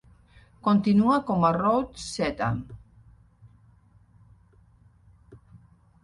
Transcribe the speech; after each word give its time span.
Continua 0.67 1.17
com 1.25 1.43
a 1.49 1.51
Route 1.57 2.05
Z. 2.05 2.47